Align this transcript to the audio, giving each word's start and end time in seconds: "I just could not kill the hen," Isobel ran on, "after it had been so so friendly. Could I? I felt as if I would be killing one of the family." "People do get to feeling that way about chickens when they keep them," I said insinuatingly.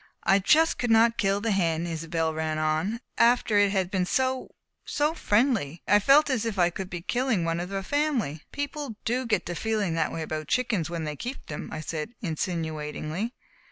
"I 0.23 0.39
just 0.39 0.79
could 0.79 0.89
not 0.89 1.19
kill 1.19 1.41
the 1.41 1.51
hen," 1.51 1.85
Isobel 1.85 2.33
ran 2.33 2.57
on, 2.57 3.01
"after 3.19 3.59
it 3.59 3.69
had 3.71 3.91
been 3.91 4.07
so 4.07 4.49
so 4.83 5.13
friendly. 5.13 5.83
Could 5.85 5.91
I? 5.91 5.95
I 5.97 5.99
felt 5.99 6.31
as 6.31 6.43
if 6.43 6.57
I 6.57 6.71
would 6.75 6.89
be 6.89 7.01
killing 7.03 7.45
one 7.45 7.59
of 7.59 7.69
the 7.69 7.83
family." 7.83 8.41
"People 8.51 8.95
do 9.05 9.27
get 9.27 9.45
to 9.45 9.53
feeling 9.53 9.93
that 9.93 10.11
way 10.11 10.23
about 10.23 10.47
chickens 10.47 10.89
when 10.89 11.03
they 11.03 11.15
keep 11.15 11.45
them," 11.45 11.69
I 11.71 11.81
said 11.81 12.15
insinuatingly. 12.19 13.35